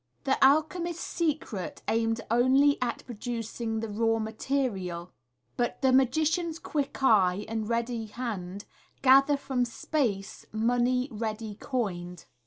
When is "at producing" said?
2.81-3.81